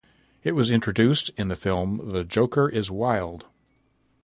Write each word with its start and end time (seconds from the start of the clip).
It 0.43 0.53
was 0.53 0.71
introduced 0.71 1.29
in 1.37 1.49
the 1.49 1.55
film 1.55 2.09
The 2.09 2.23
Joker 2.23 2.67
Is 2.67 2.89
Wild. 2.89 3.45